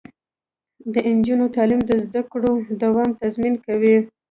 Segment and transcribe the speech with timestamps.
[0.93, 2.51] د نجونو تعلیم د زدکړو
[2.81, 3.97] دوام تضمین کوي.